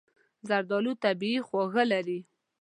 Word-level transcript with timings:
زردالو 0.47 0.91
طبیعي 1.03 1.39
خواږه 1.47 1.83
لري. 1.91 2.19